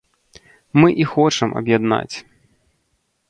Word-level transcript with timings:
Мы 0.79 0.89
і 1.03 1.07
хочам 1.11 1.49
аб'яднаць. 1.61 2.15